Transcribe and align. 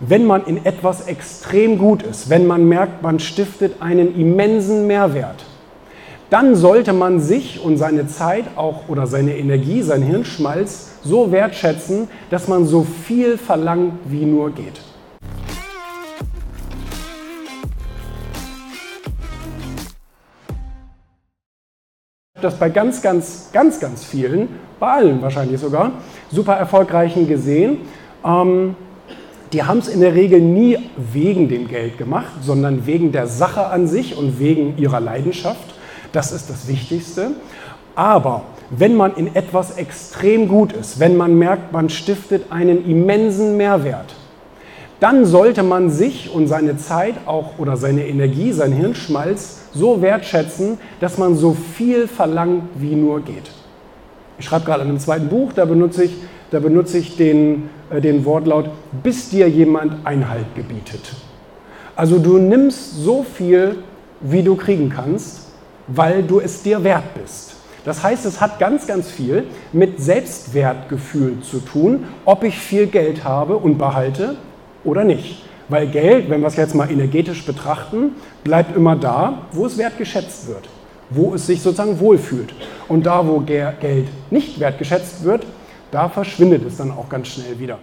wenn 0.00 0.26
man 0.26 0.44
in 0.46 0.64
etwas 0.64 1.06
extrem 1.06 1.78
gut 1.78 2.02
ist, 2.02 2.28
wenn 2.28 2.46
man 2.46 2.68
merkt, 2.68 3.02
man 3.02 3.18
stiftet 3.18 3.80
einen 3.80 4.18
immensen 4.18 4.86
Mehrwert, 4.86 5.44
dann 6.30 6.56
sollte 6.56 6.92
man 6.92 7.20
sich 7.20 7.62
und 7.64 7.76
seine 7.76 8.08
Zeit 8.08 8.44
auch 8.56 8.88
oder 8.88 9.06
seine 9.06 9.36
Energie, 9.36 9.82
sein 9.82 10.02
Hirnschmalz 10.02 10.98
so 11.02 11.30
wertschätzen, 11.30 12.08
dass 12.30 12.48
man 12.48 12.66
so 12.66 12.82
viel 12.82 13.38
verlangt, 13.38 13.94
wie 14.06 14.24
nur 14.24 14.50
geht. 14.50 14.80
das 22.46 22.58
bei 22.58 22.68
ganz, 22.68 23.02
ganz, 23.02 23.50
ganz, 23.52 23.80
ganz 23.80 24.04
vielen, 24.04 24.48
bei 24.78 24.88
allen 24.88 25.20
wahrscheinlich 25.20 25.60
sogar, 25.60 25.92
super 26.30 26.54
erfolgreichen 26.54 27.26
gesehen. 27.26 27.78
Ähm, 28.24 28.76
die 29.52 29.62
haben 29.62 29.78
es 29.78 29.88
in 29.88 30.00
der 30.00 30.14
Regel 30.14 30.40
nie 30.40 30.78
wegen 30.96 31.48
dem 31.48 31.68
Geld 31.68 31.98
gemacht, 31.98 32.32
sondern 32.42 32.86
wegen 32.86 33.12
der 33.12 33.26
Sache 33.26 33.66
an 33.66 33.86
sich 33.86 34.16
und 34.16 34.38
wegen 34.38 34.76
ihrer 34.78 35.00
Leidenschaft. 35.00 35.74
Das 36.12 36.32
ist 36.32 36.50
das 36.50 36.68
Wichtigste. 36.68 37.32
Aber 37.94 38.42
wenn 38.70 38.96
man 38.96 39.14
in 39.14 39.34
etwas 39.34 39.76
extrem 39.76 40.48
gut 40.48 40.72
ist, 40.72 40.98
wenn 40.98 41.16
man 41.16 41.38
merkt, 41.38 41.72
man 41.72 41.88
stiftet 41.88 42.50
einen 42.50 42.88
immensen 42.88 43.56
Mehrwert, 43.56 44.14
dann 45.00 45.26
sollte 45.26 45.62
man 45.62 45.90
sich 45.90 46.32
und 46.32 46.46
seine 46.46 46.78
Zeit 46.78 47.14
auch 47.26 47.58
oder 47.58 47.76
seine 47.76 48.06
Energie, 48.06 48.52
sein 48.52 48.72
Hirnschmalz 48.72 49.60
so 49.72 50.00
wertschätzen, 50.00 50.78
dass 51.00 51.18
man 51.18 51.36
so 51.36 51.54
viel 51.54 52.08
verlangt, 52.08 52.64
wie 52.76 52.94
nur 52.94 53.20
geht. 53.20 53.50
Ich 54.38 54.46
schreibe 54.46 54.64
gerade 54.64 54.82
an 54.82 54.88
einem 54.88 54.98
zweiten 54.98 55.28
Buch, 55.28 55.52
da 55.52 55.64
benutze 55.64 56.04
ich, 56.04 56.16
da 56.50 56.60
benutze 56.60 56.98
ich 56.98 57.16
den, 57.16 57.68
äh, 57.90 58.00
den 58.00 58.24
Wortlaut, 58.24 58.70
bis 59.02 59.30
dir 59.30 59.48
jemand 59.48 60.06
Einhalt 60.06 60.54
gebietet. 60.54 61.14
Also 61.94 62.18
du 62.18 62.38
nimmst 62.38 62.96
so 62.96 63.22
viel, 63.22 63.78
wie 64.20 64.42
du 64.42 64.54
kriegen 64.56 64.90
kannst, 64.90 65.48
weil 65.88 66.22
du 66.22 66.40
es 66.40 66.62
dir 66.62 66.84
wert 66.84 67.14
bist. 67.14 67.54
Das 67.84 68.02
heißt, 68.02 68.26
es 68.26 68.40
hat 68.40 68.58
ganz, 68.58 68.86
ganz 68.86 69.10
viel 69.10 69.44
mit 69.72 70.00
Selbstwertgefühl 70.00 71.40
zu 71.40 71.60
tun, 71.60 72.04
ob 72.24 72.42
ich 72.42 72.58
viel 72.58 72.86
Geld 72.86 73.24
habe 73.24 73.56
und 73.56 73.78
behalte 73.78 74.36
oder 74.82 75.04
nicht. 75.04 75.44
Weil 75.68 75.86
Geld, 75.86 76.28
wenn 76.28 76.40
wir 76.40 76.48
es 76.48 76.56
jetzt 76.56 76.74
mal 76.74 76.90
energetisch 76.90 77.46
betrachten, 77.46 78.16
bleibt 78.44 78.76
immer 78.76 78.96
da, 78.96 79.42
wo 79.52 79.66
es 79.66 79.78
wertgeschätzt 79.78 80.48
wird, 80.48 80.68
wo 81.10 81.34
es 81.34 81.46
sich 81.46 81.62
sozusagen 81.62 81.98
wohlfühlt. 82.00 82.54
Und 82.88 83.06
da, 83.06 83.26
wo 83.26 83.40
Geld 83.40 84.08
nicht 84.30 84.58
wertgeschätzt 84.60 85.24
wird, 85.24 85.46
da 85.90 86.08
verschwindet 86.08 86.64
es 86.64 86.76
dann 86.76 86.90
auch 86.90 87.08
ganz 87.08 87.28
schnell 87.28 87.58
wieder. 87.58 87.78